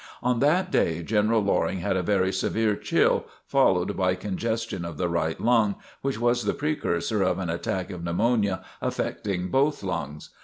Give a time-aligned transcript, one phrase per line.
[0.23, 5.07] On that day General Loring had a very severe chill followed by congestion of the
[5.07, 10.31] right lung, which was the precursor of an attack of pneumonia affecting both lungs.